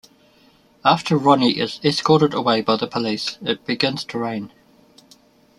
After 0.83 1.15
Ronnie 1.15 1.59
is 1.59 1.79
escorted 1.83 2.33
away 2.33 2.61
by 2.61 2.75
the 2.75 2.87
police, 2.87 3.37
it 3.43 3.67
begins 3.67 4.03
to 4.05 4.17
rain. 4.17 4.51